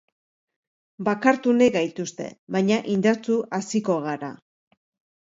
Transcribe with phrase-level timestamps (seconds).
[1.09, 4.35] Bakartu nahi gaituzte, baina indartsu haziko gara.